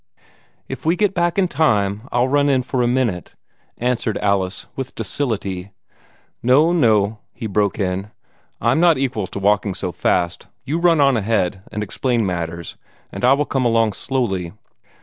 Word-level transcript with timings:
"If 0.67 0.83
we 0.83 0.95
get 0.95 1.13
back 1.13 1.37
in 1.37 1.47
time, 1.47 2.09
I'll 2.11 2.27
run 2.27 2.49
in 2.49 2.63
for 2.63 2.81
a 2.81 2.87
minute," 2.87 3.35
answered 3.77 4.17
Alice, 4.17 4.65
with 4.75 4.95
docility. 4.95 5.69
"No 6.41 6.71
no," 6.73 7.19
he 7.35 7.45
broke 7.45 7.77
in. 7.77 8.09
"I'm 8.59 8.79
not 8.79 8.97
equal 8.97 9.27
to 9.27 9.37
walking 9.37 9.75
so 9.75 9.91
fast. 9.91 10.47
You 10.65 10.79
run 10.79 10.99
on 11.01 11.17
ahead, 11.17 11.61
and 11.71 11.83
explain 11.83 12.25
matters, 12.25 12.77
and 13.11 13.23
I 13.23 13.33
will 13.33 13.45
come 13.45 13.63
along 13.63 13.93
slowly." 13.93 14.53